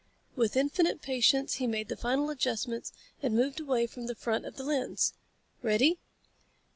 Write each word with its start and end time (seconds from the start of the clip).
With 0.35 0.57
infinite 0.57 1.03
patience 1.03 1.57
he 1.57 1.67
made 1.67 1.87
the 1.87 1.95
final 1.95 2.31
adjustments 2.31 2.91
and 3.21 3.35
moved 3.35 3.59
away 3.59 3.85
from 3.85 4.07
the 4.07 4.15
front 4.15 4.47
of 4.47 4.55
the 4.57 4.63
lens. 4.63 5.13
"Ready?" 5.61 5.99